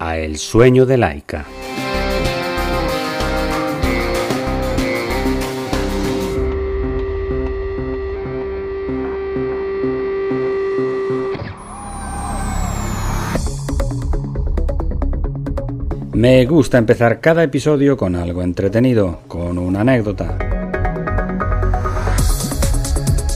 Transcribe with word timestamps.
El 0.00 0.38
sueño 0.38 0.86
de 0.86 0.96
Laika. 0.96 1.44
Me 16.12 16.44
gusta 16.46 16.78
empezar 16.78 17.20
cada 17.20 17.42
episodio 17.44 17.96
con 17.96 18.16
algo 18.16 18.42
entretenido, 18.42 19.20
con 19.28 19.58
una 19.58 19.82
anécdota. 19.82 20.36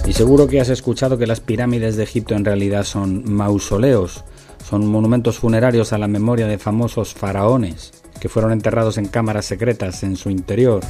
Y 0.06 0.12
seguro 0.12 0.48
que 0.48 0.60
has 0.60 0.70
escuchado 0.70 1.19
que 1.19 1.27
las 1.27 1.41
pirámides 1.41 1.96
de 1.96 2.02
Egipto 2.05 2.34
en 2.34 2.44
realidad 2.44 2.84
son 2.84 3.33
mausoleos, 3.33 4.24
son 4.68 4.86
monumentos 4.86 5.38
funerarios 5.38 5.92
a 5.92 5.98
la 5.98 6.09
memoria 6.09 6.46
de 6.46 6.59
famosos 6.59 7.14
faraones 7.14 7.92
que 8.18 8.28
fueron 8.28 8.52
enterrados 8.52 8.96
en 8.96 9.06
cámaras 9.06 9.45
secretas 9.45 10.02
en 10.02 10.16
su 10.16 10.30
interior. 10.30 10.82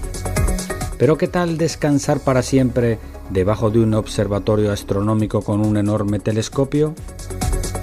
Pero 0.98 1.18
¿qué 1.18 1.26
tal 1.26 1.58
descansar 1.58 2.20
para 2.20 2.42
siempre 2.42 2.98
debajo 3.30 3.70
de 3.70 3.80
un 3.80 3.94
observatorio 3.94 4.70
astronómico 4.70 5.42
con 5.42 5.60
un 5.60 5.76
enorme 5.76 6.20
telescopio? 6.20 6.94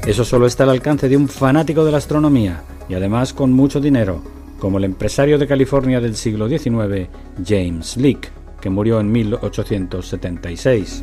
Eso 0.06 0.24
solo 0.24 0.48
está 0.48 0.64
al 0.64 0.70
alcance 0.70 1.10
de 1.10 1.18
un 1.18 1.28
fanático 1.28 1.84
de 1.84 1.92
la 1.92 1.98
astronomía 1.98 2.64
y 2.88 2.94
además 2.94 3.34
con 3.34 3.52
mucho 3.52 3.82
dinero, 3.82 4.22
como 4.60 4.78
el 4.78 4.86
empresario 4.86 5.38
de 5.38 5.48
California 5.48 6.00
del 6.00 6.16
siglo 6.16 6.48
XIX, 6.48 7.10
James 7.46 7.98
Lick, 7.98 8.32
que 8.62 8.70
murió 8.70 9.00
en 9.00 9.12
1876. 9.12 11.02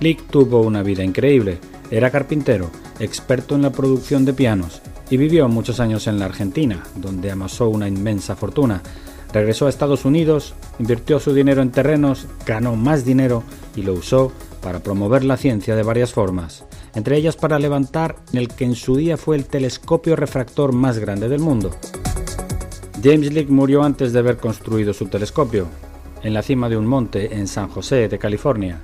Lick 0.00 0.26
tuvo 0.28 0.62
una 0.62 0.82
vida 0.82 1.04
increíble. 1.04 1.58
Era 1.90 2.10
carpintero 2.10 2.70
experto 2.98 3.54
en 3.54 3.62
la 3.62 3.72
producción 3.72 4.24
de 4.24 4.32
pianos, 4.32 4.80
y 5.10 5.16
vivió 5.16 5.48
muchos 5.48 5.80
años 5.80 6.06
en 6.06 6.18
la 6.18 6.26
Argentina, 6.26 6.82
donde 6.96 7.30
amasó 7.30 7.68
una 7.68 7.88
inmensa 7.88 8.36
fortuna. 8.36 8.82
Regresó 9.32 9.66
a 9.66 9.68
Estados 9.68 10.04
Unidos, 10.04 10.54
invirtió 10.78 11.18
su 11.18 11.34
dinero 11.34 11.60
en 11.60 11.72
terrenos, 11.72 12.26
ganó 12.46 12.76
más 12.76 13.04
dinero 13.04 13.42
y 13.74 13.82
lo 13.82 13.94
usó 13.94 14.32
para 14.62 14.80
promover 14.80 15.24
la 15.24 15.36
ciencia 15.36 15.76
de 15.76 15.82
varias 15.82 16.12
formas, 16.12 16.64
entre 16.94 17.16
ellas 17.16 17.36
para 17.36 17.58
levantar 17.58 18.16
el 18.32 18.48
que 18.48 18.64
en 18.64 18.74
su 18.74 18.96
día 18.96 19.16
fue 19.16 19.36
el 19.36 19.46
telescopio 19.46 20.16
refractor 20.16 20.72
más 20.72 20.98
grande 20.98 21.28
del 21.28 21.40
mundo. 21.40 21.70
James 23.02 23.32
Lick 23.32 23.50
murió 23.50 23.82
antes 23.82 24.12
de 24.12 24.20
haber 24.20 24.38
construido 24.38 24.94
su 24.94 25.06
telescopio, 25.06 25.66
en 26.22 26.32
la 26.32 26.42
cima 26.42 26.70
de 26.70 26.76
un 26.78 26.86
monte 26.86 27.34
en 27.34 27.46
San 27.46 27.68
José 27.68 28.08
de 28.08 28.18
California. 28.18 28.80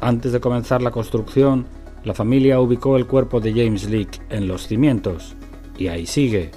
Antes 0.00 0.32
de 0.32 0.38
comenzar 0.38 0.80
la 0.80 0.92
construcción, 0.92 1.66
la 2.04 2.12
familia 2.12 2.60
ubicó 2.60 2.96
el 2.96 3.06
cuerpo 3.06 3.40
de 3.40 3.52
James 3.52 3.88
Leake 3.88 4.20
en 4.28 4.46
los 4.46 4.66
cimientos, 4.66 5.34
y 5.78 5.88
ahí 5.88 6.06
sigue, 6.06 6.50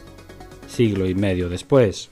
siglo 0.68 1.08
y 1.08 1.16
medio 1.16 1.50
después. 1.50 2.12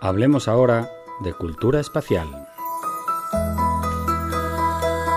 Hablemos 0.00 0.48
ahora 0.48 0.90
de 1.20 1.32
cultura 1.32 1.80
espacial. 1.80 2.28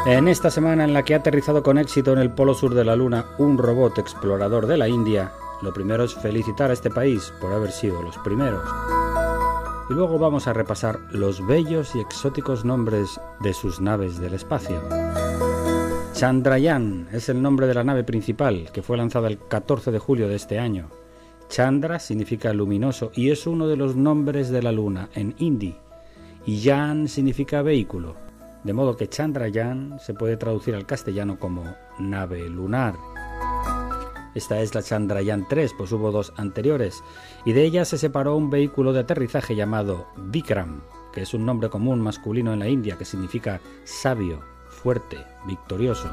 En 0.05 0.29
esta 0.29 0.49
semana 0.49 0.85
en 0.85 0.93
la 0.93 1.03
que 1.03 1.13
ha 1.13 1.17
aterrizado 1.17 1.61
con 1.61 1.77
éxito 1.77 2.13
en 2.13 2.19
el 2.19 2.31
polo 2.31 2.53
sur 2.53 2.73
de 2.73 2.85
la 2.85 2.95
Luna 2.95 3.25
un 3.37 3.57
robot 3.57 3.97
explorador 3.99 4.65
de 4.65 4.77
la 4.77 4.87
India, 4.87 5.33
lo 5.61 5.73
primero 5.73 6.03
es 6.03 6.13
felicitar 6.15 6.69
a 6.69 6.73
este 6.73 6.89
país 6.89 7.33
por 7.41 7.51
haber 7.51 7.71
sido 7.71 8.01
los 8.01 8.17
primeros. 8.19 8.63
Y 9.89 9.93
luego 9.93 10.19
vamos 10.19 10.47
a 10.47 10.53
repasar 10.53 10.99
los 11.11 11.45
bellos 11.45 11.95
y 11.95 11.99
exóticos 11.99 12.65
nombres 12.65 13.19
de 13.39 13.53
sus 13.53 13.79
naves 13.79 14.19
del 14.19 14.33
espacio. 14.33 14.81
Chandrayaan 16.13 17.07
es 17.11 17.29
el 17.29 17.41
nombre 17.41 17.67
de 17.67 17.73
la 17.73 17.83
nave 17.83 18.03
principal, 18.03 18.69
que 18.73 18.81
fue 18.81 18.97
lanzada 18.97 19.27
el 19.27 19.37
14 19.37 19.91
de 19.91 19.99
julio 19.99 20.27
de 20.27 20.35
este 20.35 20.59
año. 20.59 20.89
Chandra 21.47 21.99
significa 21.99 22.51
luminoso 22.53 23.11
y 23.15 23.29
es 23.31 23.47
uno 23.47 23.67
de 23.67 23.77
los 23.77 23.95
nombres 23.95 24.49
de 24.49 24.61
la 24.61 24.71
luna 24.71 25.09
en 25.13 25.35
hindi. 25.37 25.75
Y 26.45 26.59
Yan 26.59 27.07
significa 27.07 27.61
vehículo, 27.61 28.15
de 28.63 28.73
modo 28.73 28.97
que 28.97 29.07
Chandrayaan 29.07 29.99
se 29.99 30.13
puede 30.13 30.37
traducir 30.37 30.75
al 30.75 30.85
castellano 30.85 31.39
como 31.39 31.63
nave 31.99 32.49
lunar. 32.49 32.95
Esta 34.37 34.61
es 34.61 34.75
la 34.75 34.83
Chandrayaan 34.83 35.47
3, 35.47 35.73
pues 35.75 35.91
hubo 35.93 36.11
dos 36.11 36.31
anteriores, 36.37 37.03
y 37.43 37.53
de 37.53 37.63
ella 37.63 37.85
se 37.85 37.97
separó 37.97 38.35
un 38.35 38.51
vehículo 38.51 38.93
de 38.93 38.99
aterrizaje 38.99 39.55
llamado 39.55 40.05
Vikram, 40.15 40.81
que 41.11 41.23
es 41.23 41.33
un 41.33 41.43
nombre 41.43 41.71
común 41.71 42.01
masculino 42.01 42.53
en 42.53 42.59
la 42.59 42.67
India 42.67 42.99
que 42.99 43.03
significa 43.03 43.61
sabio, 43.83 44.41
fuerte, 44.67 45.17
victorioso. 45.47 46.11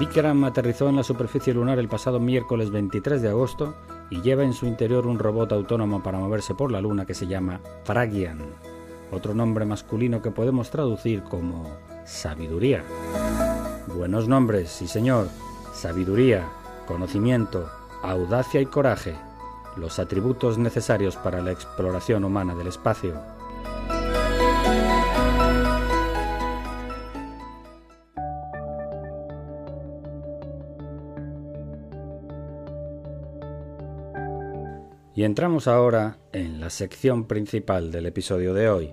Vikram 0.00 0.44
aterrizó 0.44 0.88
en 0.88 0.96
la 0.96 1.02
superficie 1.02 1.52
lunar 1.52 1.78
el 1.78 1.88
pasado 1.88 2.20
miércoles 2.20 2.70
23 2.70 3.20
de 3.20 3.28
agosto 3.28 3.74
y 4.08 4.22
lleva 4.22 4.42
en 4.42 4.54
su 4.54 4.64
interior 4.64 5.06
un 5.06 5.18
robot 5.18 5.52
autónomo 5.52 6.02
para 6.02 6.18
moverse 6.18 6.54
por 6.54 6.72
la 6.72 6.80
luna 6.80 7.04
que 7.04 7.12
se 7.12 7.26
llama 7.26 7.60
Pragyan, 7.84 8.38
otro 9.12 9.34
nombre 9.34 9.66
masculino 9.66 10.22
que 10.22 10.30
podemos 10.30 10.70
traducir 10.70 11.22
como 11.22 11.70
sabiduría. 12.06 12.82
Buenos 13.94 14.26
nombres, 14.26 14.70
sí 14.70 14.88
señor, 14.88 15.28
sabiduría, 15.74 16.48
conocimiento, 16.86 17.68
audacia 18.02 18.60
y 18.60 18.66
coraje, 18.66 19.16
los 19.76 19.98
atributos 19.98 20.56
necesarios 20.56 21.16
para 21.16 21.42
la 21.42 21.52
exploración 21.52 22.24
humana 22.24 22.54
del 22.54 22.68
espacio. 22.68 23.20
Y 35.14 35.24
entramos 35.24 35.66
ahora 35.66 36.18
en 36.32 36.60
la 36.60 36.68
sección 36.68 37.26
principal 37.26 37.90
del 37.90 38.04
episodio 38.04 38.52
de 38.52 38.68
hoy, 38.68 38.92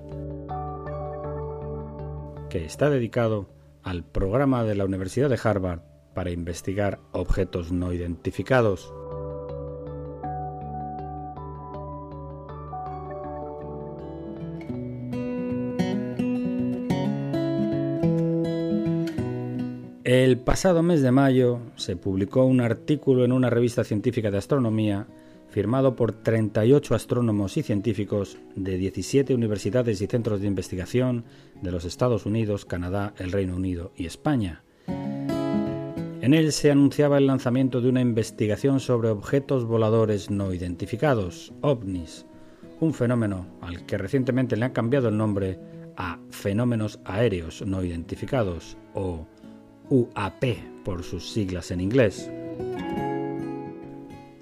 que 2.49 2.63
está 2.63 2.89
dedicado 2.89 3.49
al 3.83 4.05
programa 4.05 4.63
de 4.63 4.75
la 4.75 4.85
Universidad 4.85 5.29
de 5.29 5.39
Harvard 5.43 5.92
para 6.13 6.31
investigar 6.31 6.99
objetos 7.11 7.71
no 7.71 7.93
identificados. 7.93 8.93
El 20.03 20.37
pasado 20.37 20.83
mes 20.83 21.01
de 21.01 21.11
mayo 21.11 21.59
se 21.75 21.95
publicó 21.95 22.45
un 22.45 22.61
artículo 22.61 23.23
en 23.25 23.31
una 23.31 23.49
revista 23.49 23.83
científica 23.83 24.29
de 24.29 24.37
astronomía 24.37 25.07
firmado 25.49 25.95
por 25.95 26.11
38 26.11 26.95
astrónomos 26.95 27.57
y 27.57 27.63
científicos 27.63 28.37
de 28.55 28.77
17 28.77 29.33
universidades 29.33 30.01
y 30.01 30.07
centros 30.07 30.41
de 30.41 30.47
investigación 30.47 31.25
de 31.61 31.71
los 31.71 31.85
Estados 31.85 32.25
Unidos, 32.25 32.65
Canadá, 32.65 33.13
el 33.17 33.31
Reino 33.31 33.55
Unido 33.55 33.91
y 33.95 34.05
España, 34.05 34.63
en 36.23 36.33
él 36.33 36.53
se 36.53 36.71
anunciaba 36.71 37.17
el 37.17 37.27
lanzamiento 37.27 37.81
de 37.81 37.89
una 37.89 37.99
investigación 37.99 38.79
sobre 38.79 39.09
objetos 39.09 39.65
voladores 39.65 40.29
no 40.29 40.53
identificados, 40.53 41.51
ovnis, 41.59 42.25
un 42.79 42.93
fenómeno 42.93 43.45
al 43.59 43.85
que 43.85 43.97
recientemente 43.97 44.55
le 44.55 44.63
han 44.63 44.71
cambiado 44.71 45.09
el 45.09 45.17
nombre 45.17 45.59
a 45.97 46.17
fenómenos 46.29 47.01
aéreos 47.03 47.61
no 47.67 47.83
identificados, 47.83 48.77
o 48.93 49.27
UAP 49.89 50.45
por 50.85 51.03
sus 51.03 51.29
siglas 51.29 51.71
en 51.71 51.81
inglés. 51.81 52.31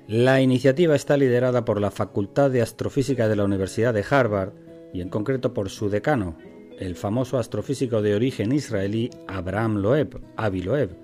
La 0.07 0.39
iniciativa 0.39 0.95
está 0.95 1.17
liderada 1.17 1.65
por 1.65 1.81
la 1.81 1.89
Facultad 1.89 2.51
de 2.51 2.61
Astrofísica 2.61 3.27
de 3.27 3.37
la 3.37 3.43
Universidad 3.43 3.91
de 3.91 4.05
Harvard 4.07 4.53
y 4.93 5.01
en 5.01 5.09
concreto 5.09 5.51
por 5.55 5.71
su 5.71 5.89
decano, 5.89 6.37
el 6.77 6.95
famoso 6.95 7.39
astrofísico 7.39 8.03
de 8.03 8.13
origen 8.13 8.51
israelí 8.51 9.09
Abraham 9.27 9.77
Loeb, 9.77 10.21
Avi 10.35 10.61
Loeb, 10.61 11.00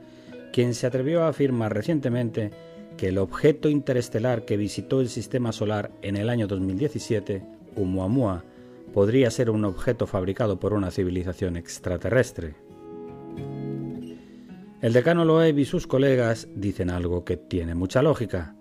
quien 0.58 0.74
se 0.74 0.88
atrevió 0.88 1.22
a 1.22 1.28
afirmar 1.28 1.72
recientemente 1.72 2.50
que 2.98 3.10
el 3.10 3.20
objeto 3.20 3.70
interestelar 3.70 4.44
que 4.44 4.58
visitó 4.58 5.02
el 5.02 5.08
sistema 5.08 5.52
solar 5.52 5.92
en 6.02 6.18
el 6.18 6.32
año 6.32 6.48
2017, 6.48 7.44
Oumuamua, 7.76 8.44
podría 8.92 9.30
ser 9.30 9.52
un 9.52 9.66
objeto 9.66 10.08
fabricado 10.08 10.60
por 10.60 10.74
una 10.74 10.90
civilización 10.90 11.58
extraterrestre. 11.58 12.56
El 14.82 14.94
decano 14.94 15.26
Loeb 15.26 15.60
y 15.60 15.66
sus 15.66 15.86
colegas 15.86 16.48
dicen 16.56 16.90
algo 16.90 17.24
que 17.24 17.38
tiene 17.38 17.76
mucha 17.76 18.02
lógica. 18.02 18.56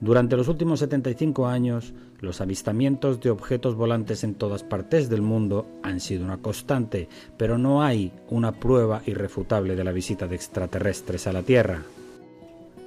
Durante 0.00 0.36
los 0.36 0.46
últimos 0.46 0.78
75 0.78 1.48
años, 1.48 1.92
los 2.20 2.40
avistamientos 2.40 3.20
de 3.20 3.30
objetos 3.30 3.74
volantes 3.74 4.22
en 4.22 4.34
todas 4.36 4.62
partes 4.62 5.08
del 5.08 5.22
mundo 5.22 5.66
han 5.82 5.98
sido 5.98 6.24
una 6.24 6.38
constante, 6.38 7.08
pero 7.36 7.58
no 7.58 7.82
hay 7.82 8.12
una 8.30 8.52
prueba 8.52 9.02
irrefutable 9.06 9.74
de 9.74 9.82
la 9.82 9.90
visita 9.90 10.28
de 10.28 10.36
extraterrestres 10.36 11.26
a 11.26 11.32
la 11.32 11.42
Tierra. 11.42 11.82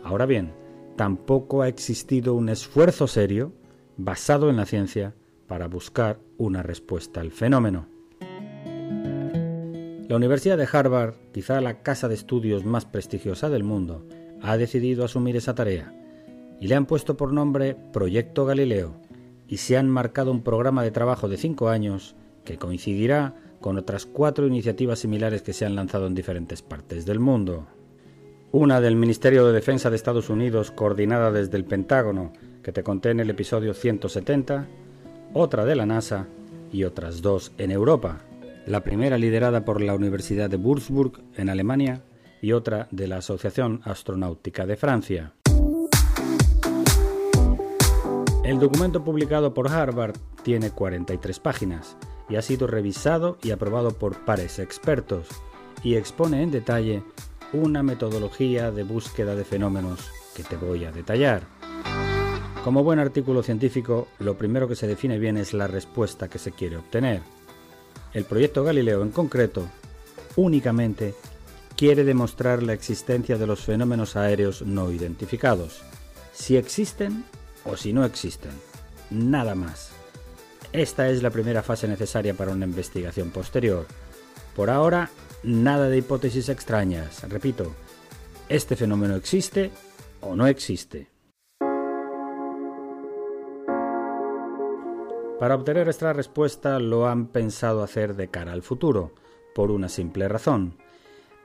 Ahora 0.05 0.25
bien, 0.25 0.53
tampoco 0.95 1.61
ha 1.61 1.67
existido 1.67 2.33
un 2.33 2.47
esfuerzo 2.47 3.07
serio, 3.07 3.51
basado 3.97 4.49
en 4.49 4.55
la 4.55 4.65
ciencia, 4.65 5.13
para 5.47 5.67
buscar 5.67 6.17
una 6.37 6.63
respuesta 6.63 7.19
al 7.19 7.31
fenómeno. 7.31 7.87
La 10.07 10.15
Universidad 10.15 10.57
de 10.57 10.67
Harvard, 10.71 11.15
quizá 11.33 11.59
la 11.59 11.83
casa 11.83 12.07
de 12.07 12.15
estudios 12.15 12.63
más 12.63 12.85
prestigiosa 12.85 13.49
del 13.49 13.65
mundo, 13.65 14.05
ha 14.41 14.55
decidido 14.55 15.03
asumir 15.03 15.35
esa 15.35 15.55
tarea 15.55 15.93
y 16.61 16.67
le 16.67 16.75
han 16.75 16.85
puesto 16.85 17.17
por 17.17 17.33
nombre 17.33 17.75
Proyecto 17.91 18.45
Galileo 18.45 18.93
y 19.47 19.57
se 19.57 19.75
han 19.75 19.89
marcado 19.89 20.31
un 20.31 20.43
programa 20.43 20.83
de 20.83 20.91
trabajo 20.91 21.27
de 21.27 21.35
cinco 21.35 21.67
años 21.67 22.15
que 22.45 22.57
coincidirá 22.57 23.35
con 23.59 23.77
otras 23.77 24.05
cuatro 24.05 24.47
iniciativas 24.47 24.99
similares 24.99 25.41
que 25.41 25.53
se 25.53 25.65
han 25.65 25.75
lanzado 25.75 26.07
en 26.07 26.15
diferentes 26.15 26.61
partes 26.61 27.05
del 27.05 27.19
mundo. 27.19 27.67
Una 28.51 28.79
del 28.79 28.95
Ministerio 28.95 29.45
de 29.45 29.53
Defensa 29.53 29.89
de 29.89 29.95
Estados 29.95 30.29
Unidos 30.29 30.71
coordinada 30.71 31.31
desde 31.31 31.57
el 31.57 31.65
Pentágono, 31.65 32.31
que 32.63 32.71
te 32.71 32.83
conté 32.83 33.09
en 33.09 33.19
el 33.19 33.29
episodio 33.29 33.73
170, 33.73 34.67
otra 35.33 35.65
de 35.65 35.75
la 35.75 35.85
NASA 35.85 36.27
y 36.71 36.83
otras 36.83 37.21
dos 37.21 37.51
en 37.57 37.71
Europa. 37.71 38.21
La 38.67 38.83
primera 38.83 39.17
liderada 39.17 39.65
por 39.65 39.81
la 39.81 39.95
Universidad 39.95 40.49
de 40.49 40.57
Würzburg 40.57 41.21
en 41.37 41.49
Alemania 41.49 42.03
y 42.41 42.51
otra 42.51 42.87
de 42.91 43.07
la 43.07 43.17
Asociación 43.17 43.81
Astronáutica 43.83 44.65
de 44.65 44.75
Francia. 44.75 45.33
El 48.51 48.59
documento 48.59 49.01
publicado 49.05 49.53
por 49.53 49.69
Harvard 49.69 50.17
tiene 50.43 50.71
43 50.71 51.39
páginas 51.39 51.95
y 52.27 52.35
ha 52.35 52.41
sido 52.41 52.67
revisado 52.67 53.37
y 53.41 53.51
aprobado 53.51 53.91
por 53.91 54.25
pares 54.25 54.59
expertos 54.59 55.29
y 55.83 55.95
expone 55.95 56.43
en 56.43 56.51
detalle 56.51 57.01
una 57.53 57.81
metodología 57.81 58.69
de 58.71 58.83
búsqueda 58.83 59.35
de 59.35 59.45
fenómenos 59.45 60.11
que 60.35 60.43
te 60.43 60.57
voy 60.57 60.83
a 60.83 60.91
detallar. 60.91 61.43
Como 62.65 62.83
buen 62.83 62.99
artículo 62.99 63.41
científico, 63.41 64.09
lo 64.19 64.37
primero 64.37 64.67
que 64.67 64.75
se 64.75 64.85
define 64.85 65.17
bien 65.17 65.37
es 65.37 65.53
la 65.53 65.67
respuesta 65.67 66.27
que 66.27 66.37
se 66.37 66.51
quiere 66.51 66.75
obtener. 66.75 67.21
El 68.13 68.25
proyecto 68.25 68.65
Galileo 68.65 69.01
en 69.01 69.11
concreto 69.11 69.63
únicamente 70.35 71.15
quiere 71.77 72.03
demostrar 72.03 72.63
la 72.63 72.73
existencia 72.73 73.37
de 73.37 73.47
los 73.47 73.61
fenómenos 73.61 74.17
aéreos 74.17 74.61
no 74.61 74.91
identificados. 74.91 75.83
Si 76.33 76.57
existen, 76.57 77.23
o 77.65 77.77
si 77.77 77.93
no 77.93 78.05
existen. 78.05 78.51
Nada 79.09 79.55
más. 79.55 79.91
Esta 80.73 81.09
es 81.09 81.21
la 81.21 81.29
primera 81.29 81.63
fase 81.63 81.87
necesaria 81.87 82.33
para 82.33 82.51
una 82.51 82.65
investigación 82.65 83.31
posterior. 83.31 83.85
Por 84.55 84.69
ahora, 84.69 85.09
nada 85.43 85.89
de 85.89 85.97
hipótesis 85.97 86.49
extrañas. 86.49 87.27
Repito, 87.29 87.73
este 88.47 88.75
fenómeno 88.75 89.15
existe 89.15 89.71
o 90.21 90.35
no 90.35 90.47
existe. 90.47 91.09
Para 95.39 95.55
obtener 95.55 95.89
esta 95.89 96.13
respuesta 96.13 96.79
lo 96.79 97.07
han 97.07 97.25
pensado 97.25 97.81
hacer 97.81 98.15
de 98.15 98.27
cara 98.27 98.51
al 98.51 98.61
futuro, 98.61 99.11
por 99.55 99.71
una 99.71 99.89
simple 99.89 100.27
razón. 100.27 100.77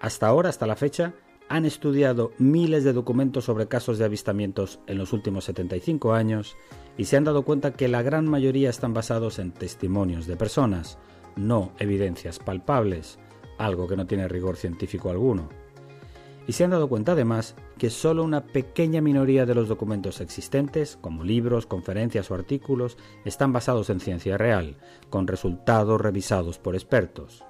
Hasta 0.01 0.27
ahora, 0.27 0.51
hasta 0.51 0.67
la 0.67 0.77
fecha, 0.77 1.15
han 1.49 1.65
estudiado 1.65 2.33
miles 2.39 2.85
de 2.85 2.93
documentos 2.93 3.45
sobre 3.45 3.69
casos 3.69 3.99
de 3.99 4.05
avistamientos 4.05 4.81
en 4.87 4.99
los 4.99 5.13
últimos 5.13 5.45
75 5.45 6.13
años 6.13 6.57
y 6.97 7.05
se 7.05 7.17
han 7.17 7.25
dado 7.25 7.45
cuenta 7.45 7.73
que 7.73 7.89
la 7.89 8.03
gran 8.03 8.27
mayoría 8.27 8.71
están 8.71 8.95
basados 8.95 9.39
en 9.39 9.53
testimonios 9.53 10.27
de 10.27 10.37
personas, 10.37 10.99
no 11.37 11.73
evidencias 11.79 12.39
palpables, 12.39 13.19
algo 13.59 13.87
que 13.87 13.97
no 13.97 14.07
tiene 14.07 14.29
rigor 14.29 14.57
científico 14.57 15.11
alguno. 15.11 15.49
Y 16.49 16.53
se 16.53 16.65
han 16.65 16.71
dado 16.71 16.89
cuenta 16.89 17.13
además 17.13 17.57
que 17.77 17.91
solo 17.91 18.23
una 18.23 18.45
pequeña 18.45 19.01
minoría 19.01 19.47
de 19.47 19.55
los 19.55 19.69
documentos 19.69 20.21
existentes, 20.21 20.97
como 21.01 21.25
libros, 21.25 21.67
conferencias 21.67 22.31
o 22.31 22.35
artículos, 22.35 22.97
están 23.25 23.53
basados 23.53 23.91
en 23.91 24.01
ciencia 24.01 24.39
real, 24.39 24.77
con 25.11 25.27
resultados 25.27 26.01
revisados 26.01 26.59
por 26.59 26.77
expertos. 26.77 27.45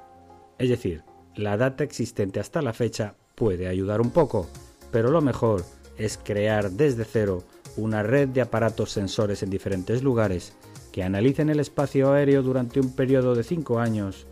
Es 0.59 0.71
decir, 0.71 1.05
la 1.35 1.59
data 1.59 1.85
existente 1.85 2.41
hasta 2.41 2.63
la 2.63 2.73
fecha 2.73 3.17
puede 3.37 3.69
ayudar 3.69 4.00
un 4.00 4.11
poco, 4.11 4.49
pero 4.91 5.11
lo 5.11 5.21
mejor 5.21 5.62
es 5.99 6.19
crear 6.19 6.73
desde 6.73 7.05
cero 7.05 7.44
una 7.77 8.03
red 8.03 8.29
de 8.29 8.41
aparatos 8.41 8.91
sensores 8.91 9.43
en 9.43 9.50
diferentes 9.50 10.03
lugares 10.03 10.55
que 10.91 11.05
analicen 11.05 11.50
el 11.50 11.61
espacio 11.61 12.12
aéreo 12.12 12.43
durante 12.43 12.81
un 12.81 12.97
periodo 12.97 13.35
de 13.35 13.44
5 13.44 13.79
años, 13.79 14.27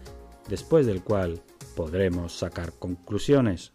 después 0.49 0.87
del 0.87 1.03
cual 1.03 1.43
podremos 1.77 2.33
sacar 2.33 2.73
conclusiones. 2.79 3.73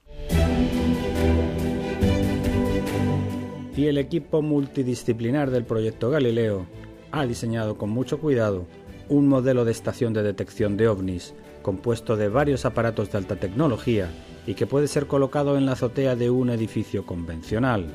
Y 3.75 3.85
el 3.85 3.99
equipo 3.99 4.41
multidisciplinar 4.41 5.51
del 5.51 5.63
proyecto 5.63 6.09
Galileo 6.09 6.65
ha 7.11 7.25
diseñado 7.27 7.77
con 7.77 7.91
mucho 7.91 8.19
cuidado 8.19 8.65
un 9.07 9.27
modelo 9.27 9.63
de 9.63 9.71
estación 9.71 10.13
de 10.13 10.23
detección 10.23 10.75
de 10.75 10.87
ovnis 10.87 11.35
compuesto 11.61 12.17
de 12.17 12.29
varios 12.29 12.65
aparatos 12.65 13.11
de 13.11 13.19
alta 13.19 13.35
tecnología 13.35 14.09
y 14.45 14.53
que 14.53 14.67
puede 14.67 14.87
ser 14.87 15.07
colocado 15.07 15.57
en 15.57 15.65
la 15.65 15.73
azotea 15.73 16.15
de 16.15 16.29
un 16.29 16.49
edificio 16.49 17.05
convencional. 17.05 17.85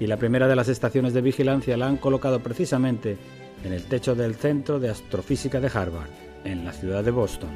Y 0.00 0.06
la 0.06 0.16
primera 0.16 0.46
de 0.46 0.56
las 0.56 0.68
estaciones 0.68 1.12
de 1.12 1.22
vigilancia 1.22 1.76
la 1.76 1.86
han 1.86 1.96
colocado 1.96 2.40
precisamente 2.40 3.16
en 3.64 3.72
el 3.72 3.84
techo 3.84 4.14
del 4.14 4.34
Centro 4.34 4.78
de 4.78 4.90
Astrofísica 4.90 5.60
de 5.60 5.70
Harvard, 5.72 6.10
en 6.44 6.64
la 6.64 6.72
ciudad 6.72 7.02
de 7.02 7.10
Boston. 7.10 7.50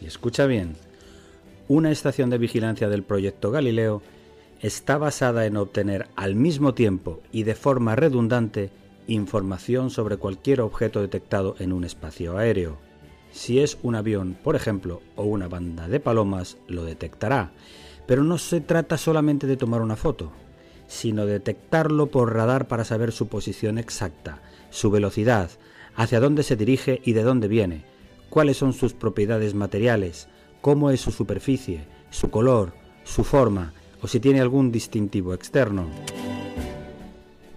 Y 0.00 0.06
escucha 0.06 0.46
bien, 0.46 0.76
una 1.68 1.90
estación 1.90 2.30
de 2.30 2.38
vigilancia 2.38 2.88
del 2.88 3.02
proyecto 3.02 3.50
Galileo 3.50 4.02
está 4.60 4.98
basada 4.98 5.46
en 5.46 5.56
obtener 5.56 6.08
al 6.16 6.34
mismo 6.34 6.74
tiempo 6.74 7.20
y 7.32 7.44
de 7.44 7.54
forma 7.54 7.96
redundante 7.96 8.70
información 9.06 9.90
sobre 9.90 10.16
cualquier 10.18 10.60
objeto 10.60 11.00
detectado 11.00 11.56
en 11.58 11.72
un 11.72 11.84
espacio 11.84 12.36
aéreo. 12.36 12.89
Si 13.32 13.60
es 13.60 13.78
un 13.82 13.94
avión, 13.94 14.36
por 14.42 14.56
ejemplo, 14.56 15.02
o 15.16 15.24
una 15.24 15.48
banda 15.48 15.88
de 15.88 16.00
palomas, 16.00 16.56
lo 16.66 16.84
detectará. 16.84 17.52
Pero 18.06 18.24
no 18.24 18.38
se 18.38 18.60
trata 18.60 18.98
solamente 18.98 19.46
de 19.46 19.56
tomar 19.56 19.82
una 19.82 19.96
foto, 19.96 20.32
sino 20.88 21.26
de 21.26 21.34
detectarlo 21.34 22.06
por 22.08 22.34
radar 22.34 22.66
para 22.66 22.84
saber 22.84 23.12
su 23.12 23.28
posición 23.28 23.78
exacta, 23.78 24.42
su 24.70 24.90
velocidad, 24.90 25.50
hacia 25.94 26.20
dónde 26.20 26.42
se 26.42 26.56
dirige 26.56 27.00
y 27.04 27.12
de 27.12 27.22
dónde 27.22 27.46
viene, 27.46 27.84
cuáles 28.28 28.56
son 28.56 28.72
sus 28.72 28.94
propiedades 28.94 29.54
materiales, 29.54 30.28
cómo 30.60 30.90
es 30.90 31.00
su 31.00 31.12
superficie, 31.12 31.84
su 32.10 32.30
color, 32.30 32.72
su 33.04 33.24
forma 33.24 33.72
o 34.02 34.08
si 34.08 34.18
tiene 34.18 34.40
algún 34.40 34.72
distintivo 34.72 35.34
externo. 35.34 35.86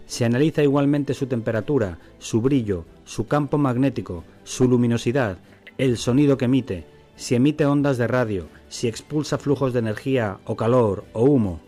Se 0.05 0.25
analiza 0.25 0.61
igualmente 0.61 1.13
su 1.13 1.25
temperatura, 1.25 1.97
su 2.19 2.41
brillo, 2.41 2.85
su 3.03 3.25
campo 3.25 3.57
magnético, 3.57 4.23
su 4.43 4.67
luminosidad, 4.67 5.37
el 5.77 5.97
sonido 5.97 6.37
que 6.37 6.45
emite, 6.45 6.85
si 7.15 7.35
emite 7.35 7.65
ondas 7.65 7.97
de 7.97 8.07
radio, 8.07 8.47
si 8.69 8.87
expulsa 8.87 9.37
flujos 9.37 9.73
de 9.73 9.79
energía 9.79 10.39
o 10.45 10.55
calor 10.55 11.05
o 11.13 11.23
humo. 11.23 11.59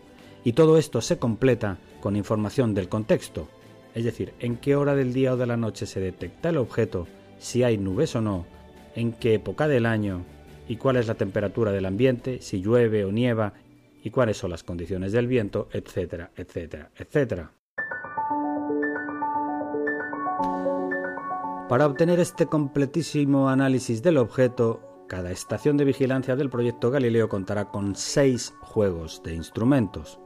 Y 0.44 0.52
todo 0.52 0.78
esto 0.78 1.00
se 1.00 1.18
completa 1.18 1.78
con 2.00 2.16
información 2.16 2.74
del 2.74 2.88
contexto, 2.88 3.48
es 3.94 4.04
decir, 4.04 4.34
en 4.40 4.56
qué 4.56 4.76
hora 4.76 4.94
del 4.94 5.12
día 5.12 5.32
o 5.32 5.36
de 5.36 5.46
la 5.46 5.56
noche 5.56 5.86
se 5.86 6.00
detecta 6.00 6.50
el 6.50 6.58
objeto, 6.58 7.06
si 7.38 7.62
hay 7.62 7.78
nubes 7.78 8.14
o 8.14 8.20
no, 8.20 8.46
en 8.94 9.12
qué 9.12 9.34
época 9.34 9.68
del 9.68 9.86
año 9.86 10.24
y 10.68 10.76
cuál 10.76 10.96
es 10.96 11.06
la 11.06 11.14
temperatura 11.14 11.72
del 11.72 11.86
ambiente, 11.86 12.40
si 12.42 12.60
llueve 12.60 13.04
o 13.04 13.12
nieva 13.12 13.54
y 14.02 14.10
cuáles 14.10 14.36
son 14.36 14.50
las 14.50 14.62
condiciones 14.62 15.12
del 15.12 15.26
viento, 15.26 15.68
etcétera, 15.72 16.30
etcétera, 16.36 16.90
etcétera. 16.96 17.52
Para 21.68 21.86
obtener 21.86 22.20
este 22.20 22.46
completísimo 22.46 23.48
análisis 23.48 24.00
del 24.00 24.18
objeto, 24.18 25.04
cada 25.08 25.32
estación 25.32 25.76
de 25.76 25.84
vigilancia 25.84 26.36
del 26.36 26.48
proyecto 26.48 26.92
Galileo 26.92 27.28
contará 27.28 27.64
con 27.70 27.96
seis 27.96 28.54
juegos 28.60 29.20
de 29.24 29.34
instrumentos. 29.34 30.20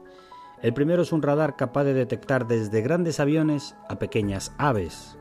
El 0.61 0.75
primero 0.75 1.01
es 1.01 1.11
un 1.11 1.23
radar 1.23 1.55
capaz 1.55 1.83
de 1.85 1.95
detectar 1.95 2.47
desde 2.47 2.81
grandes 2.81 3.19
aviones 3.19 3.75
a 3.89 3.97
pequeñas 3.97 4.53
aves. 4.59 5.17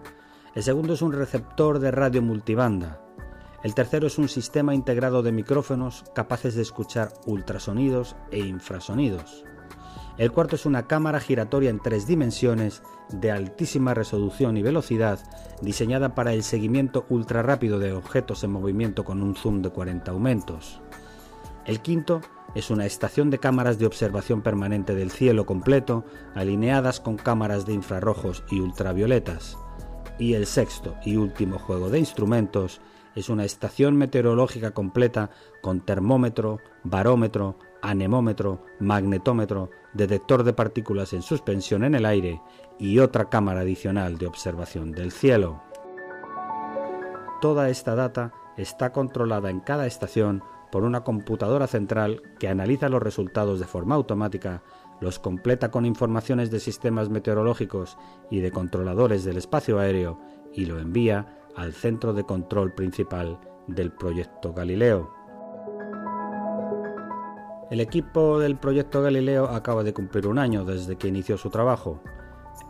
El 0.54 0.62
segundo 0.62 0.92
es 0.92 1.00
un 1.00 1.14
receptor 1.14 1.78
de 1.78 1.90
radio 1.90 2.20
multibanda. 2.20 3.00
El 3.62 3.74
tercero 3.74 4.06
es 4.06 4.18
un 4.18 4.28
sistema 4.28 4.74
integrado 4.74 5.22
de 5.22 5.32
micrófonos 5.32 6.04
capaces 6.14 6.54
de 6.54 6.60
escuchar 6.60 7.14
ultrasonidos 7.24 8.14
e 8.30 8.40
infrasonidos. 8.40 9.46
El 10.20 10.32
cuarto 10.32 10.54
es 10.54 10.66
una 10.66 10.86
cámara 10.86 11.18
giratoria 11.18 11.70
en 11.70 11.80
tres 11.80 12.06
dimensiones 12.06 12.82
de 13.08 13.30
altísima 13.30 13.94
resolución 13.94 14.58
y 14.58 14.62
velocidad, 14.62 15.18
diseñada 15.62 16.14
para 16.14 16.34
el 16.34 16.42
seguimiento 16.42 17.06
ultra 17.08 17.40
rápido 17.40 17.78
de 17.78 17.94
objetos 17.94 18.44
en 18.44 18.52
movimiento 18.52 19.02
con 19.02 19.22
un 19.22 19.34
zoom 19.34 19.62
de 19.62 19.70
40 19.70 20.10
aumentos. 20.10 20.82
El 21.64 21.80
quinto 21.80 22.20
es 22.54 22.68
una 22.68 22.84
estación 22.84 23.30
de 23.30 23.38
cámaras 23.38 23.78
de 23.78 23.86
observación 23.86 24.42
permanente 24.42 24.94
del 24.94 25.10
cielo 25.10 25.46
completo, 25.46 26.04
alineadas 26.34 27.00
con 27.00 27.16
cámaras 27.16 27.64
de 27.64 27.72
infrarrojos 27.72 28.44
y 28.50 28.60
ultravioletas. 28.60 29.56
Y 30.18 30.34
el 30.34 30.44
sexto 30.44 30.96
y 31.02 31.16
último 31.16 31.58
juego 31.58 31.88
de 31.88 31.98
instrumentos 31.98 32.82
es 33.14 33.30
una 33.30 33.46
estación 33.46 33.96
meteorológica 33.96 34.72
completa 34.72 35.30
con 35.62 35.80
termómetro, 35.80 36.58
barómetro, 36.84 37.56
anemómetro, 37.80 38.62
magnetómetro, 38.80 39.70
detector 39.94 40.44
de 40.44 40.52
partículas 40.52 41.12
en 41.12 41.22
suspensión 41.22 41.84
en 41.84 41.94
el 41.94 42.06
aire 42.06 42.40
y 42.78 42.98
otra 42.98 43.28
cámara 43.28 43.60
adicional 43.60 44.18
de 44.18 44.26
observación 44.26 44.92
del 44.92 45.12
cielo. 45.12 45.62
Toda 47.40 47.68
esta 47.70 47.94
data 47.94 48.32
está 48.56 48.92
controlada 48.92 49.50
en 49.50 49.60
cada 49.60 49.86
estación 49.86 50.42
por 50.70 50.84
una 50.84 51.02
computadora 51.02 51.66
central 51.66 52.22
que 52.38 52.48
analiza 52.48 52.88
los 52.88 53.02
resultados 53.02 53.58
de 53.58 53.66
forma 53.66 53.94
automática, 53.94 54.62
los 55.00 55.18
completa 55.18 55.70
con 55.70 55.86
informaciones 55.86 56.50
de 56.50 56.60
sistemas 56.60 57.08
meteorológicos 57.08 57.96
y 58.30 58.40
de 58.40 58.52
controladores 58.52 59.24
del 59.24 59.38
espacio 59.38 59.78
aéreo 59.78 60.20
y 60.52 60.66
lo 60.66 60.78
envía 60.78 61.38
al 61.56 61.72
centro 61.72 62.12
de 62.12 62.24
control 62.24 62.72
principal 62.74 63.38
del 63.66 63.92
proyecto 63.92 64.52
Galileo. 64.52 65.19
El 67.70 67.78
equipo 67.78 68.40
del 68.40 68.56
proyecto 68.56 69.00
Galileo 69.00 69.44
acaba 69.44 69.84
de 69.84 69.94
cumplir 69.94 70.26
un 70.26 70.40
año 70.40 70.64
desde 70.64 70.96
que 70.96 71.06
inició 71.06 71.38
su 71.38 71.50
trabajo. 71.50 72.02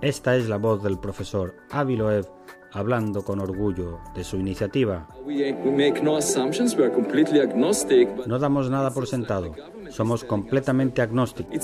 Esta 0.02 0.36
es 0.36 0.46
la 0.46 0.58
voz 0.58 0.82
del 0.82 0.98
profesor 0.98 1.54
Avi 1.70 1.96
Loeb 1.96 2.26
hablando 2.72 3.24
con 3.24 3.40
orgullo 3.40 3.98
de 4.14 4.22
su 4.24 4.36
iniciativa. 4.36 5.08
No 8.26 8.38
damos 8.38 8.68
nada 8.68 8.90
por 8.90 9.06
sentado, 9.06 9.54
somos 9.88 10.22
completamente 10.22 11.00
agnósticos. 11.00 11.54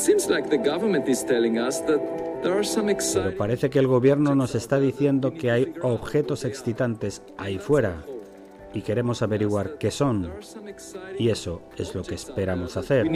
Pero 2.42 3.36
parece 3.36 3.70
que 3.70 3.78
el 3.78 3.86
gobierno 3.86 4.34
nos 4.34 4.54
está 4.54 4.80
diciendo 4.80 5.34
que 5.34 5.50
hay 5.50 5.74
objetos 5.82 6.46
excitantes 6.46 7.22
ahí 7.36 7.58
fuera 7.58 8.02
y 8.76 8.82
queremos 8.82 9.22
averiguar 9.22 9.78
qué 9.78 9.90
son. 9.90 10.30
Y 11.18 11.30
eso 11.30 11.62
es 11.78 11.94
lo 11.94 12.02
que 12.02 12.14
esperamos 12.14 12.76
hacer. 12.76 13.06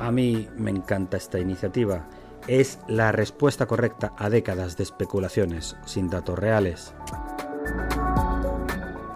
A 0.00 0.10
mí 0.10 0.48
me 0.56 0.70
encanta 0.70 1.16
esta 1.18 1.38
iniciativa. 1.38 2.08
Es 2.48 2.78
la 2.88 3.12
respuesta 3.12 3.66
correcta 3.66 4.14
a 4.16 4.30
décadas 4.30 4.78
de 4.78 4.84
especulaciones 4.84 5.76
sin 5.84 6.08
datos 6.08 6.38
reales. 6.38 6.94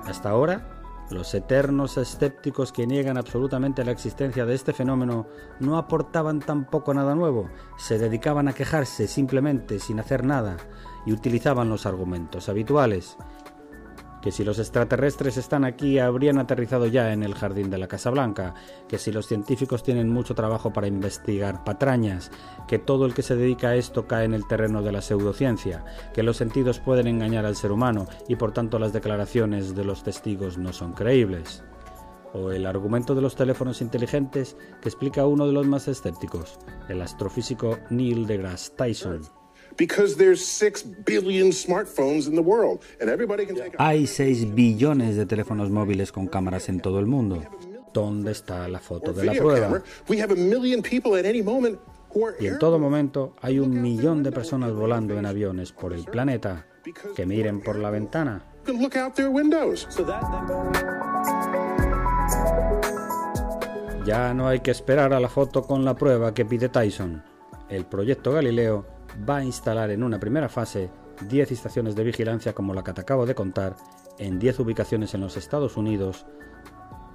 Hasta 0.05 0.29
ahora, 0.29 0.78
los 1.11 1.35
eternos 1.35 1.97
escépticos 1.97 2.73
que 2.73 2.87
niegan 2.87 3.17
absolutamente 3.17 3.85
la 3.85 3.93
existencia 3.93 4.45
de 4.45 4.55
este 4.55 4.73
fenómeno 4.73 5.27
no 5.61 5.79
aportaban 5.79 6.41
tampoco 6.41 6.93
nada 6.95 7.15
nuevo, 7.15 7.49
se 7.77 7.99
dedicaban 7.99 8.49
a 8.49 8.53
quejarse 8.53 9.09
simplemente 9.09 9.79
sin 9.79 10.01
hacer 10.01 10.25
nada 10.25 10.57
y 11.07 11.13
utilizaban 11.13 11.69
los 11.69 11.87
argumentos 11.87 12.49
habituales 12.49 13.17
que 14.23 14.33
si 14.33 14.45
los 14.45 14.59
extraterrestres 14.59 15.37
están 15.37 15.65
aquí 15.65 15.99
habrían 15.99 16.39
aterrizado 16.39 16.87
ya 16.87 17.13
en 17.13 17.23
el 17.23 17.35
jardín 17.35 17.71
de 17.71 17.79
la 17.79 17.89
Casa 17.89 18.11
Blanca, 18.11 18.55
que 18.89 18.99
si 18.99 19.13
los 19.13 19.27
científicos 19.27 19.83
tienen 19.83 20.09
mucho 20.09 20.35
trabajo 20.35 20.73
para 20.73 20.87
investigar 20.87 21.65
patrañas, 21.65 22.31
que 22.67 22.79
todo 22.79 23.07
el 23.07 23.15
que 23.15 23.23
se 23.23 23.37
dedica 23.37 23.69
a 23.69 23.77
esto 23.77 24.07
cae 24.07 24.25
en 24.25 24.35
el 24.35 24.47
terreno 24.47 24.83
de 24.83 24.93
la 24.93 25.03
pseudociencia, 25.03 25.85
que 26.13 26.23
los 26.23 26.37
sentidos 26.37 26.81
pueden 26.81 27.07
engañar 27.07 27.47
al 27.47 27.57
ser 27.57 27.73
humano 27.73 28.07
y 28.29 28.37
por 28.37 28.53
tanto 28.53 28.79
las 28.79 28.93
declaraciones 28.93 29.75
de 29.75 29.85
los 29.85 30.03
testigos 30.03 30.59
no 30.59 30.73
son 30.73 30.93
creíbles. 30.93 31.63
O 32.35 32.51
el 32.51 32.67
argumento 32.67 33.15
de 33.15 33.23
los 33.23 33.37
teléfonos 33.37 33.81
inteligentes 33.81 34.57
que 34.83 34.89
explica 34.89 35.27
uno 35.27 35.47
de 35.47 35.53
los 35.53 35.67
más 35.67 35.89
escépticos, 35.89 36.59
el 36.89 37.01
astrofísico 37.01 37.79
Neil 37.91 38.27
deGrasse 38.27 38.73
Tyson. 38.77 39.38
Hay 43.79 44.07
6 44.07 44.55
billones 44.55 45.17
de 45.17 45.25
teléfonos 45.25 45.71
móviles 45.71 46.11
con 46.11 46.27
cámaras 46.27 46.69
en 46.69 46.81
todo 46.81 46.99
el 46.99 47.07
mundo. 47.07 47.43
¿Dónde 47.95 48.33
está 48.33 48.67
la 48.69 48.81
foto 48.81 49.13
de 49.13 49.25
la 49.25 49.33
prueba? 49.35 49.83
Y 52.41 52.47
en 52.47 52.59
todo 52.59 52.79
momento 52.79 53.37
hay 53.41 53.61
un 53.61 53.81
millón 53.81 54.23
de 54.23 54.33
personas 54.33 54.73
volando 54.73 55.17
en 55.17 55.25
aviones 55.27 55.73
por 55.73 55.93
el 55.93 56.05
planeta 56.05 56.67
que 57.15 57.25
miren 57.25 57.61
por 57.61 57.77
la 57.77 57.91
ventana. 57.91 58.43
Ya 64.05 64.35
no 64.35 64.49
hay 64.49 64.61
que 64.61 64.71
esperar 64.71 65.13
a 65.13 65.21
la 65.21 65.29
foto 65.29 65.63
con 65.63 65.85
la 65.85 65.95
prueba 65.95 66.35
que 66.35 66.45
pide 66.45 66.69
Tyson. 66.69 67.23
El 67.69 67.85
proyecto 67.85 68.33
Galileo 68.33 68.98
va 69.29 69.39
a 69.39 69.45
instalar 69.45 69.91
en 69.91 70.03
una 70.03 70.21
primera 70.21 70.49
fase 70.49 70.91
10 71.29 71.53
estaciones 71.53 71.97
de 71.97 72.05
vigilancia 72.05 72.53
como 72.53 72.75
la 72.75 72.85
que 72.85 72.93
te 72.93 73.01
acabo 73.01 73.27
de 73.27 73.35
contar 73.35 73.77
en 74.19 74.39
10 74.39 74.61
ubicaciones 74.61 75.15
en 75.15 75.21
los 75.21 75.37
Estados 75.37 75.77
Unidos, 75.77 76.27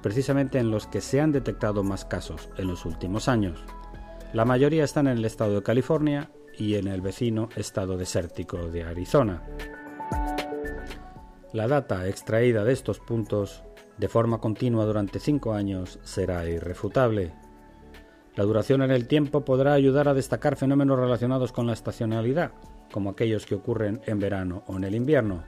precisamente 0.01 0.60
en 0.60 0.72
los 0.72 0.88
que 0.88 1.01
se 1.01 1.22
han 1.22 1.31
detectado 1.31 1.83
más 1.83 2.05
casos 2.05 2.50
en 2.57 2.67
los 2.67 2.86
últimos 2.86 3.27
años. 3.27 3.63
La 4.33 4.45
mayoría 4.45 4.83
están 4.83 5.07
en 5.07 5.17
el 5.17 5.25
estado 5.25 5.55
de 5.55 5.63
California 5.63 6.31
y 6.57 6.75
en 6.75 6.88
el 6.88 7.01
vecino 7.01 7.50
estado 7.55 7.98
desértico 7.98 8.57
de 8.57 8.83
Arizona. 8.83 9.43
La 11.51 11.67
data 11.67 12.07
extraída 12.07 12.63
de 12.63 12.74
estos 12.74 13.00
puntos 13.00 13.63
de 13.98 14.07
forma 14.07 14.39
continua 14.39 14.86
durante 14.86 15.19
5 15.19 15.53
años 15.53 16.00
será 16.03 16.48
irrefutable 16.48 17.33
la 18.36 18.46
duración 18.46 18.82
en 18.82 18.90
el 18.90 19.08
tiempo 19.08 19.46
podrá 19.46 19.74
ayudar 19.74 20.08
a 20.08 20.16
destacar 20.16 20.56
fenómenos 20.56 20.98
relacionados 20.98 21.52
con 21.52 21.68
la 21.68 21.74
estacionalidad, 21.74 22.52
como 22.92 23.12
aquellos 23.12 23.46
que 23.46 23.54
ocurren 23.54 24.02
en 24.08 24.20
verano 24.20 24.63
o 24.66 24.78
en 24.78 24.86
el 24.86 24.96
invierno. 24.96 25.44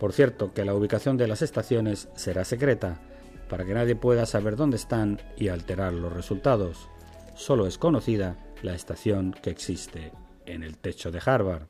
Por 0.00 0.12
cierto, 0.12 0.52
que 0.52 0.64
la 0.64 0.74
ubicación 0.74 1.16
de 1.16 1.28
las 1.28 1.42
estaciones 1.42 2.08
será 2.16 2.44
secreta, 2.44 3.00
para 3.48 3.64
que 3.64 3.74
nadie 3.74 3.94
pueda 3.94 4.26
saber 4.26 4.56
dónde 4.56 4.76
están 4.76 5.20
y 5.36 5.48
alterar 5.48 5.92
los 5.92 6.12
resultados. 6.12 6.88
Solo 7.36 7.68
es 7.68 7.78
conocida 7.78 8.36
la 8.62 8.74
estación 8.74 9.32
que 9.40 9.50
existe 9.50 10.10
en 10.46 10.64
el 10.64 10.78
techo 10.78 11.12
de 11.12 11.20
Harvard. 11.24 11.68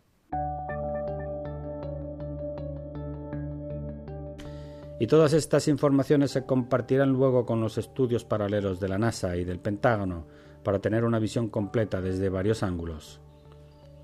Y 4.99 5.07
todas 5.07 5.35
estas 5.35 5.69
informaciones 5.69 6.31
se 6.31 6.47
compartirán 6.47 7.11
luego 7.11 7.45
con 7.45 7.61
los 7.61 7.77
estudios 7.77 8.25
paralelos 8.25 8.81
de 8.81 8.89
la 8.89 8.97
NASA 8.97 9.37
y 9.37 9.45
del 9.45 9.59
Pentágono 9.59 10.25
para 10.67 10.81
tener 10.81 11.05
una 11.05 11.21
visión 11.21 11.49
completa 11.49 12.01
desde 12.01 12.29
varios 12.29 12.65
ángulos. 12.65 13.21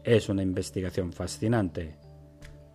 Es 0.05 0.29
una 0.29 0.45
investigación 0.45 1.13
fascinante. 1.13 1.97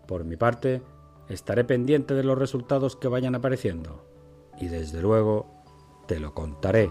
Por 0.05 0.25
mi 0.25 0.35
parte, 0.35 0.81
estaré 1.29 1.63
pendiente 1.63 2.13
de 2.13 2.25
los 2.25 2.37
resultados 2.37 2.97
que 2.97 3.07
vayan 3.07 3.35
apareciendo 3.35 4.05
y 4.59 4.67
desde 4.67 5.01
luego 5.01 5.47
te 6.05 6.19
lo 6.19 6.33
contaré. 6.33 6.89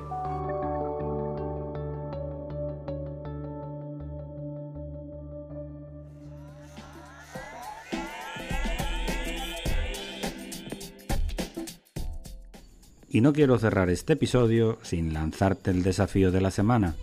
Y 13.17 13.23
no 13.23 13.33
quiero 13.33 13.59
cerrar 13.59 13.89
este 13.89 14.13
episodio 14.13 14.77
sin 14.83 15.15
lanzarte 15.15 15.71
el 15.71 15.83
desafío 15.83 16.31
de 16.31 16.43
la 16.43 16.51
semana. 16.51 16.97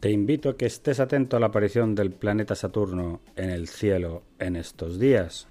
Te 0.00 0.10
invito 0.10 0.48
a 0.48 0.56
que 0.56 0.66
estés 0.66 0.98
atento 0.98 1.36
a 1.36 1.40
la 1.40 1.46
aparición 1.46 1.94
del 1.94 2.10
planeta 2.10 2.56
Saturno 2.56 3.20
en 3.36 3.50
el 3.50 3.68
cielo 3.68 4.24
en 4.40 4.56
estos 4.56 4.98
días. 4.98 5.46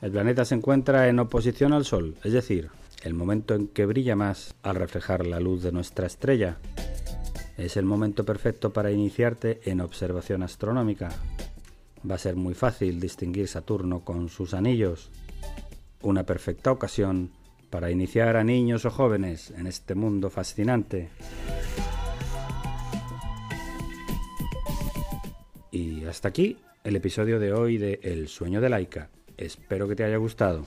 El 0.00 0.10
planeta 0.10 0.44
se 0.44 0.56
encuentra 0.56 1.06
en 1.06 1.20
oposición 1.20 1.72
al 1.72 1.84
Sol, 1.84 2.16
es 2.24 2.32
decir, 2.32 2.68
el 3.04 3.14
momento 3.14 3.54
en 3.54 3.68
que 3.68 3.86
brilla 3.86 4.16
más 4.16 4.56
al 4.64 4.74
reflejar 4.74 5.24
la 5.24 5.38
luz 5.38 5.62
de 5.62 5.70
nuestra 5.70 6.08
estrella. 6.08 6.56
Es 7.56 7.76
el 7.76 7.84
momento 7.84 8.24
perfecto 8.24 8.72
para 8.72 8.90
iniciarte 8.90 9.60
en 9.70 9.82
observación 9.82 10.42
astronómica. 10.42 11.10
Va 12.10 12.16
a 12.16 12.18
ser 12.18 12.34
muy 12.34 12.54
fácil 12.54 12.98
distinguir 12.98 13.46
Saturno 13.46 14.00
con 14.00 14.30
sus 14.30 14.52
anillos. 14.52 15.12
Una 16.02 16.24
perfecta 16.24 16.72
ocasión 16.72 17.37
para 17.70 17.90
iniciar 17.90 18.36
a 18.36 18.44
niños 18.44 18.84
o 18.84 18.90
jóvenes 18.90 19.50
en 19.50 19.66
este 19.66 19.94
mundo 19.94 20.28
fascinante. 20.30 21.08
Y 25.70 26.04
hasta 26.04 26.28
aquí 26.28 26.58
el 26.84 26.96
episodio 26.96 27.38
de 27.38 27.52
hoy 27.52 27.78
de 27.78 28.00
El 28.02 28.28
sueño 28.28 28.60
de 28.60 28.68
Laika. 28.68 29.08
Espero 29.36 29.88
que 29.88 29.96
te 29.96 30.04
haya 30.04 30.16
gustado. 30.16 30.64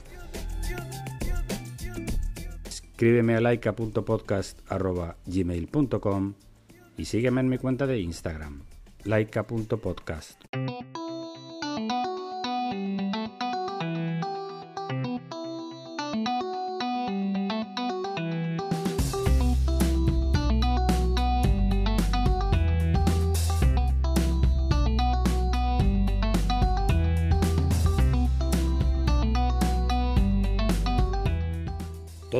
Escríbeme 2.64 3.34
a 3.34 3.40
laika.podcast.gmail.com 3.40 6.34
y 6.96 7.04
sígueme 7.04 7.40
en 7.40 7.48
mi 7.48 7.58
cuenta 7.58 7.86
de 7.86 7.98
Instagram, 7.98 8.62
laika.podcast. 9.04 10.40